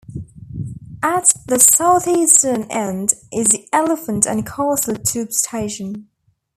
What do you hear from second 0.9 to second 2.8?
At the southeastern